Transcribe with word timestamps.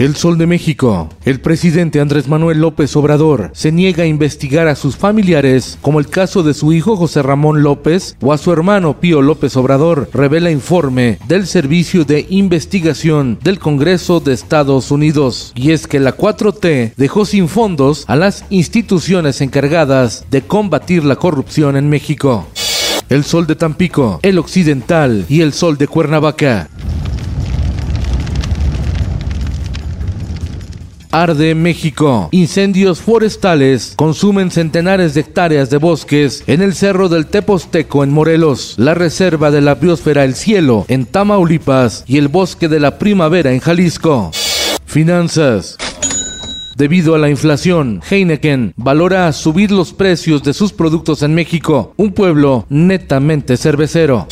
El 0.00 0.16
Sol 0.16 0.38
de 0.38 0.46
México. 0.46 1.10
El 1.26 1.42
presidente 1.42 2.00
Andrés 2.00 2.26
Manuel 2.26 2.62
López 2.62 2.96
Obrador 2.96 3.50
se 3.52 3.70
niega 3.70 4.04
a 4.04 4.06
investigar 4.06 4.66
a 4.66 4.74
sus 4.74 4.96
familiares, 4.96 5.76
como 5.82 6.00
el 6.00 6.08
caso 6.08 6.42
de 6.42 6.54
su 6.54 6.72
hijo 6.72 6.96
José 6.96 7.20
Ramón 7.20 7.62
López 7.62 8.16
o 8.22 8.32
a 8.32 8.38
su 8.38 8.50
hermano 8.50 8.98
Pío 8.98 9.20
López 9.20 9.58
Obrador, 9.58 10.08
revela 10.14 10.50
informe 10.50 11.18
del 11.28 11.46
Servicio 11.46 12.06
de 12.06 12.24
Investigación 12.30 13.38
del 13.42 13.58
Congreso 13.58 14.20
de 14.20 14.32
Estados 14.32 14.90
Unidos. 14.90 15.52
Y 15.54 15.72
es 15.72 15.86
que 15.86 16.00
la 16.00 16.16
4T 16.16 16.94
dejó 16.96 17.26
sin 17.26 17.46
fondos 17.46 18.06
a 18.06 18.16
las 18.16 18.46
instituciones 18.48 19.42
encargadas 19.42 20.24
de 20.30 20.40
combatir 20.40 21.04
la 21.04 21.16
corrupción 21.16 21.76
en 21.76 21.90
México. 21.90 22.46
El 23.10 23.24
Sol 23.24 23.46
de 23.46 23.56
Tampico, 23.56 24.20
el 24.22 24.38
Occidental 24.38 25.26
y 25.28 25.42
el 25.42 25.52
Sol 25.52 25.76
de 25.76 25.88
Cuernavaca. 25.88 26.70
Arde 31.12 31.54
México. 31.54 32.28
Incendios 32.30 33.00
forestales 33.00 33.94
consumen 33.96 34.50
centenares 34.50 35.14
de 35.14 35.22
hectáreas 35.22 35.70
de 35.70 35.78
bosques 35.78 36.44
en 36.46 36.62
el 36.62 36.74
cerro 36.74 37.08
del 37.08 37.26
Teposteco 37.26 38.04
en 38.04 38.10
Morelos, 38.10 38.74
la 38.76 38.94
reserva 38.94 39.50
de 39.50 39.60
la 39.60 39.74
biosfera 39.74 40.24
El 40.24 40.34
Cielo 40.34 40.84
en 40.88 41.06
Tamaulipas 41.06 42.04
y 42.06 42.18
el 42.18 42.28
bosque 42.28 42.68
de 42.68 42.80
la 42.80 42.98
primavera 42.98 43.52
en 43.52 43.60
Jalisco. 43.60 44.30
Finanzas. 44.86 45.76
Debido 46.76 47.14
a 47.14 47.18
la 47.18 47.28
inflación, 47.28 48.00
Heineken 48.08 48.72
valora 48.76 49.30
subir 49.32 49.70
los 49.70 49.92
precios 49.92 50.42
de 50.42 50.54
sus 50.54 50.72
productos 50.72 51.22
en 51.22 51.34
México, 51.34 51.92
un 51.96 52.12
pueblo 52.12 52.64
netamente 52.70 53.56
cervecero. 53.56 54.26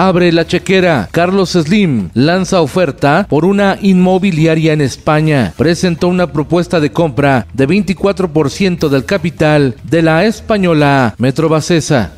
Abre 0.00 0.30
la 0.30 0.46
chequera. 0.46 1.08
Carlos 1.10 1.54
Slim 1.54 2.10
lanza 2.14 2.60
oferta 2.60 3.26
por 3.28 3.44
una 3.44 3.76
inmobiliaria 3.82 4.72
en 4.72 4.80
España. 4.80 5.52
Presentó 5.56 6.06
una 6.06 6.30
propuesta 6.30 6.78
de 6.78 6.92
compra 6.92 7.48
de 7.52 7.66
24% 7.66 8.90
del 8.90 9.04
capital 9.04 9.74
de 9.82 10.02
la 10.02 10.24
española 10.24 11.16
Metrobacesa. 11.18 12.12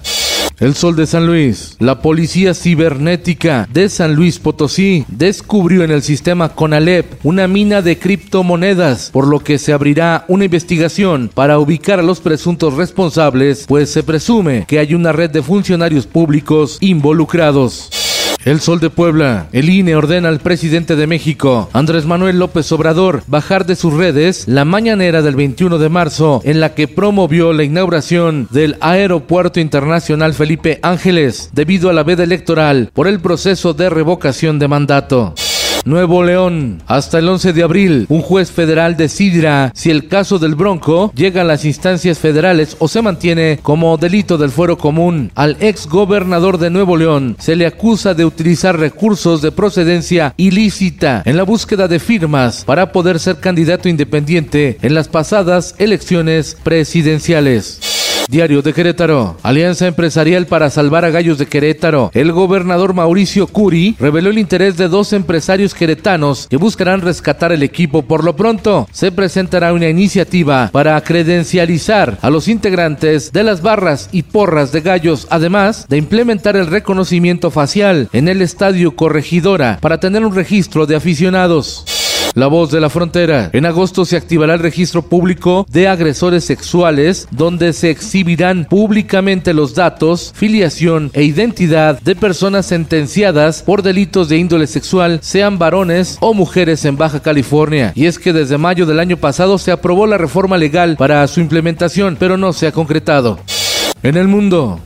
El 0.60 0.74
Sol 0.74 0.94
de 0.94 1.06
San 1.06 1.26
Luis. 1.26 1.76
La 1.78 2.02
Policía 2.02 2.52
Cibernética 2.52 3.66
de 3.72 3.88
San 3.88 4.14
Luis 4.14 4.38
Potosí 4.38 5.06
descubrió 5.08 5.84
en 5.84 5.90
el 5.90 6.02
sistema 6.02 6.50
CONALEP 6.50 7.24
una 7.24 7.48
mina 7.48 7.80
de 7.80 7.98
criptomonedas, 7.98 9.08
por 9.10 9.26
lo 9.26 9.40
que 9.40 9.58
se 9.58 9.72
abrirá 9.72 10.26
una 10.28 10.44
investigación 10.44 11.30
para 11.32 11.58
ubicar 11.58 11.98
a 11.98 12.02
los 12.02 12.20
presuntos 12.20 12.74
responsables, 12.74 13.64
pues 13.66 13.88
se 13.88 14.02
presume 14.02 14.66
que 14.68 14.78
hay 14.78 14.92
una 14.92 15.12
red 15.12 15.30
de 15.30 15.42
funcionarios 15.42 16.06
públicos 16.06 16.76
involucrados. 16.82 18.09
El 18.44 18.60
Sol 18.60 18.80
de 18.80 18.88
Puebla. 18.88 19.48
El 19.52 19.68
INE 19.68 19.96
ordena 19.96 20.30
al 20.30 20.40
presidente 20.40 20.96
de 20.96 21.06
México, 21.06 21.68
Andrés 21.74 22.06
Manuel 22.06 22.38
López 22.38 22.72
Obrador, 22.72 23.22
bajar 23.26 23.66
de 23.66 23.76
sus 23.76 23.92
redes 23.92 24.48
la 24.48 24.64
mañanera 24.64 25.20
del 25.20 25.36
21 25.36 25.76
de 25.76 25.88
marzo 25.90 26.40
en 26.44 26.58
la 26.58 26.74
que 26.74 26.88
promovió 26.88 27.52
la 27.52 27.64
inauguración 27.64 28.48
del 28.50 28.76
Aeropuerto 28.80 29.60
Internacional 29.60 30.32
Felipe 30.32 30.78
Ángeles 30.82 31.50
debido 31.52 31.90
a 31.90 31.92
la 31.92 32.02
veda 32.02 32.24
electoral 32.24 32.90
por 32.94 33.08
el 33.08 33.20
proceso 33.20 33.74
de 33.74 33.90
revocación 33.90 34.58
de 34.58 34.68
mandato. 34.68 35.34
Nuevo 35.84 36.22
León. 36.22 36.82
Hasta 36.86 37.18
el 37.18 37.28
11 37.28 37.52
de 37.52 37.62
abril, 37.62 38.06
un 38.08 38.22
juez 38.22 38.50
federal 38.50 38.96
decidirá 38.96 39.72
si 39.74 39.90
el 39.90 40.08
caso 40.08 40.38
del 40.38 40.54
Bronco 40.54 41.12
llega 41.14 41.42
a 41.42 41.44
las 41.44 41.64
instancias 41.64 42.18
federales 42.18 42.76
o 42.78 42.88
se 42.88 43.02
mantiene 43.02 43.58
como 43.62 43.96
delito 43.96 44.38
del 44.38 44.50
fuero 44.50 44.78
común. 44.78 45.30
Al 45.34 45.56
ex 45.60 45.86
gobernador 45.86 46.58
de 46.58 46.70
Nuevo 46.70 46.96
León 46.96 47.36
se 47.38 47.56
le 47.56 47.66
acusa 47.66 48.14
de 48.14 48.24
utilizar 48.24 48.78
recursos 48.78 49.42
de 49.42 49.52
procedencia 49.52 50.34
ilícita 50.36 51.22
en 51.24 51.36
la 51.36 51.44
búsqueda 51.44 51.88
de 51.88 51.98
firmas 51.98 52.64
para 52.64 52.92
poder 52.92 53.18
ser 53.18 53.36
candidato 53.36 53.88
independiente 53.88 54.78
en 54.82 54.94
las 54.94 55.08
pasadas 55.08 55.74
elecciones 55.78 56.56
presidenciales. 56.62 57.89
Diario 58.30 58.62
de 58.62 58.72
Querétaro. 58.72 59.36
Alianza 59.42 59.88
Empresarial 59.88 60.46
para 60.46 60.70
salvar 60.70 61.04
a 61.04 61.10
Gallos 61.10 61.36
de 61.36 61.46
Querétaro. 61.46 62.12
El 62.14 62.30
gobernador 62.30 62.94
Mauricio 62.94 63.48
Curi 63.48 63.96
reveló 63.98 64.30
el 64.30 64.38
interés 64.38 64.76
de 64.76 64.86
dos 64.86 65.12
empresarios 65.12 65.74
queretanos 65.74 66.46
que 66.48 66.56
buscarán 66.56 67.00
rescatar 67.00 67.50
el 67.50 67.64
equipo. 67.64 68.02
Por 68.02 68.22
lo 68.22 68.36
pronto, 68.36 68.88
se 68.92 69.10
presentará 69.10 69.72
una 69.72 69.88
iniciativa 69.88 70.70
para 70.72 71.00
credencializar 71.00 72.18
a 72.22 72.30
los 72.30 72.46
integrantes 72.46 73.32
de 73.32 73.42
las 73.42 73.62
barras 73.62 74.08
y 74.12 74.22
porras 74.22 74.70
de 74.70 74.80
gallos, 74.80 75.26
además 75.28 75.86
de 75.88 75.96
implementar 75.96 76.56
el 76.56 76.68
reconocimiento 76.68 77.50
facial 77.50 78.08
en 78.12 78.28
el 78.28 78.42
estadio 78.42 78.94
Corregidora 78.94 79.78
para 79.80 79.98
tener 79.98 80.24
un 80.24 80.36
registro 80.36 80.86
de 80.86 80.94
aficionados. 80.94 81.99
La 82.34 82.46
voz 82.46 82.70
de 82.70 82.80
la 82.80 82.90
frontera. 82.90 83.50
En 83.52 83.66
agosto 83.66 84.04
se 84.04 84.16
activará 84.16 84.54
el 84.54 84.60
registro 84.60 85.02
público 85.02 85.66
de 85.68 85.88
agresores 85.88 86.44
sexuales, 86.44 87.26
donde 87.32 87.72
se 87.72 87.90
exhibirán 87.90 88.66
públicamente 88.66 89.52
los 89.52 89.74
datos, 89.74 90.32
filiación 90.34 91.10
e 91.12 91.24
identidad 91.24 92.00
de 92.00 92.14
personas 92.14 92.66
sentenciadas 92.66 93.62
por 93.62 93.82
delitos 93.82 94.28
de 94.28 94.38
índole 94.38 94.68
sexual, 94.68 95.18
sean 95.22 95.58
varones 95.58 96.18
o 96.20 96.32
mujeres 96.32 96.84
en 96.84 96.96
Baja 96.96 97.20
California. 97.20 97.92
Y 97.96 98.06
es 98.06 98.18
que 98.18 98.32
desde 98.32 98.58
mayo 98.58 98.86
del 98.86 99.00
año 99.00 99.16
pasado 99.16 99.58
se 99.58 99.72
aprobó 99.72 100.06
la 100.06 100.18
reforma 100.18 100.56
legal 100.56 100.96
para 100.96 101.26
su 101.26 101.40
implementación, 101.40 102.16
pero 102.18 102.36
no 102.36 102.52
se 102.52 102.68
ha 102.68 102.72
concretado. 102.72 103.40
En 104.02 104.16
el 104.16 104.28
mundo, 104.28 104.80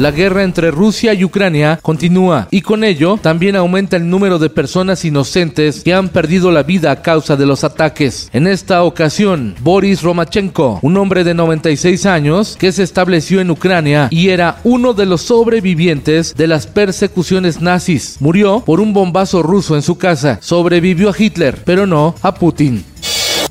la 0.00 0.12
guerra 0.12 0.44
entre 0.44 0.70
Rusia 0.70 1.12
y 1.12 1.24
Ucrania 1.24 1.78
continúa 1.82 2.48
y 2.50 2.62
con 2.62 2.84
ello 2.84 3.18
también 3.20 3.54
aumenta 3.54 3.98
el 3.98 4.08
número 4.08 4.38
de 4.38 4.48
personas 4.48 5.04
inocentes 5.04 5.82
que 5.84 5.92
han 5.92 6.08
perdido 6.08 6.50
la 6.50 6.62
vida 6.62 6.90
a 6.90 7.02
causa 7.02 7.36
de 7.36 7.44
los 7.44 7.64
ataques. 7.64 8.30
En 8.32 8.46
esta 8.46 8.82
ocasión, 8.82 9.54
Boris 9.60 10.00
Romachenko, 10.00 10.78
un 10.80 10.96
hombre 10.96 11.22
de 11.22 11.34
96 11.34 12.06
años 12.06 12.56
que 12.58 12.72
se 12.72 12.82
estableció 12.82 13.42
en 13.42 13.50
Ucrania 13.50 14.08
y 14.10 14.30
era 14.30 14.60
uno 14.64 14.94
de 14.94 15.04
los 15.04 15.20
sobrevivientes 15.20 16.34
de 16.34 16.46
las 16.46 16.66
persecuciones 16.66 17.60
nazis, 17.60 18.16
murió 18.20 18.62
por 18.64 18.80
un 18.80 18.94
bombazo 18.94 19.42
ruso 19.42 19.76
en 19.76 19.82
su 19.82 19.98
casa. 19.98 20.38
Sobrevivió 20.40 21.10
a 21.10 21.14
Hitler, 21.16 21.58
pero 21.66 21.86
no 21.86 22.14
a 22.22 22.34
Putin. 22.34 22.89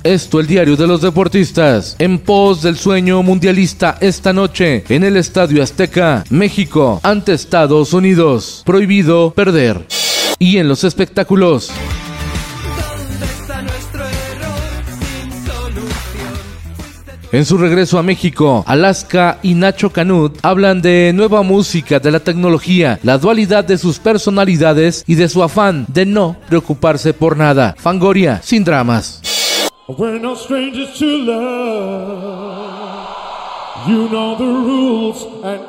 Esto 0.10 0.40
el 0.40 0.48
diario 0.48 0.76
de 0.76 0.88
los 0.88 1.02
deportistas. 1.02 1.96
En 2.00 2.18
pos 2.18 2.64
del 2.64 2.78
sueño 2.78 3.22
mundialista 3.22 3.96
esta 4.02 4.34
noche 4.34 4.84
en 4.90 5.04
el 5.04 5.16
Estadio 5.16 5.62
Azteca, 5.62 6.24
México 6.32 7.00
ante 7.04 7.34
Estados 7.34 7.94
Unidos. 7.94 8.64
Prohibido 8.66 9.30
perder. 9.36 9.86
Y 10.40 10.58
en 10.58 10.68
los 10.68 10.84
espectáculos. 10.84 11.70
En 17.32 17.46
su 17.46 17.60
regreso 17.60 18.00
a 18.00 18.04
México, 18.04 18.64
Alaska 18.66 19.38
y 19.44 19.54
Nacho 19.54 19.92
Canut 19.92 20.40
hablan 20.42 20.82
de 20.82 21.12
nueva 21.14 21.44
música, 21.44 22.00
de 22.00 22.10
la 22.10 22.20
tecnología, 22.20 23.00
la 23.04 23.20
dualidad 23.20 23.64
de 23.64 23.78
sus 23.78 24.00
personalidades 24.00 25.04
y 25.06 25.14
de 25.14 25.30
su 25.30 25.44
afán 25.44 25.86
de 25.88 26.08
no 26.08 26.36
preocuparse 26.48 27.14
por 27.14 27.38
nada. 27.38 27.76
Fangoria, 27.78 28.42
sin 28.44 28.64
dramas. 28.64 29.29
We're 29.98 30.20
no 30.20 30.36
strangers 30.36 31.00
to 31.00 31.06
love. 31.06 32.60
You 33.88 34.08
know 34.08 34.38
the 34.38 34.46
rules 34.46 35.26
and 35.44 35.62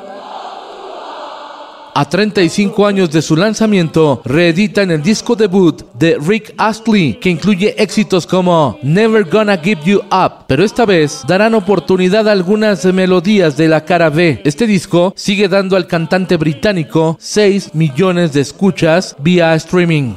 A 1.95 2.05
35 2.05 2.85
años 2.85 3.11
de 3.11 3.21
su 3.23 3.35
lanzamiento, 3.35 4.21
reeditan 4.23 4.91
el 4.91 5.01
disco 5.01 5.35
debut 5.35 5.81
de 5.93 6.17
Rick 6.25 6.53
Astley, 6.57 7.15
que 7.15 7.29
incluye 7.31 7.75
éxitos 7.81 8.27
como 8.27 8.79
Never 8.83 9.25
Gonna 9.25 9.57
Give 9.57 9.81
You 9.83 10.01
Up, 10.11 10.45
pero 10.47 10.63
esta 10.63 10.85
vez 10.85 11.23
darán 11.27 11.55
oportunidad 11.55 12.29
a 12.29 12.31
algunas 12.31 12.85
melodías 12.85 13.57
de 13.57 13.67
la 13.67 13.83
cara 13.83 14.09
B. 14.09 14.39
Este 14.45 14.67
disco 14.67 15.13
sigue 15.17 15.49
dando 15.49 15.75
al 15.75 15.87
cantante 15.87 16.37
británico 16.37 17.17
6 17.19 17.73
millones 17.73 18.33
de 18.33 18.41
escuchas 18.41 19.15
vía 19.19 19.55
streaming. 19.55 20.13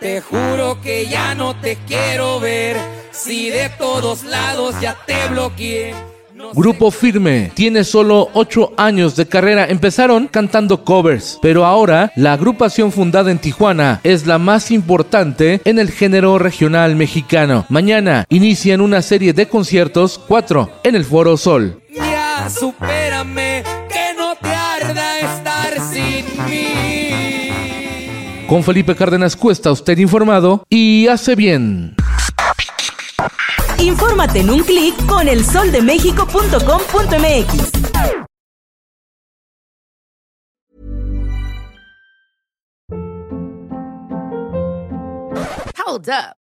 Te 0.00 0.20
juro 0.20 0.80
que 0.80 1.06
ya 1.06 1.34
no 1.34 1.54
te 1.56 1.76
quiero 1.86 2.40
ver. 2.40 3.01
De 3.26 3.70
todos 3.78 4.24
lados 4.24 4.74
ya 4.80 4.96
te 5.06 5.28
bloqueé. 5.30 5.94
Grupo 6.54 6.90
Firme 6.90 7.52
tiene 7.54 7.84
solo 7.84 8.30
8 8.32 8.72
años 8.76 9.14
de 9.14 9.28
carrera. 9.28 9.64
Empezaron 9.68 10.26
cantando 10.26 10.84
covers, 10.84 11.38
pero 11.40 11.64
ahora 11.64 12.10
la 12.16 12.32
agrupación 12.32 12.90
fundada 12.90 13.30
en 13.30 13.38
Tijuana 13.38 14.00
es 14.02 14.26
la 14.26 14.38
más 14.38 14.72
importante 14.72 15.60
en 15.64 15.78
el 15.78 15.92
género 15.92 16.36
regional 16.38 16.96
mexicano. 16.96 17.64
Mañana 17.68 18.26
inician 18.28 18.80
una 18.80 19.02
serie 19.02 19.32
de 19.32 19.46
conciertos, 19.46 20.20
4 20.26 20.80
en 20.82 20.96
el 20.96 21.04
Foro 21.04 21.36
Sol. 21.36 21.80
Ya 21.94 22.50
supérame, 22.50 23.62
que 23.88 24.14
no 24.18 24.34
te 24.34 24.48
arda 24.48 25.20
estar 25.20 25.74
sin 25.92 26.24
mí. 26.50 27.52
Con 28.48 28.64
Felipe 28.64 28.96
Cárdenas 28.96 29.36
Cuesta, 29.36 29.70
usted 29.70 29.96
informado 29.98 30.64
y 30.68 31.06
hace 31.06 31.36
bien. 31.36 31.94
Infórmate 33.82 34.40
en 34.40 34.50
un 34.50 34.62
clic 34.62 34.94
con 35.06 35.28
elsoldemexico.com.mx. 35.28 37.72
Hold 45.76 46.08
up. 46.08 46.41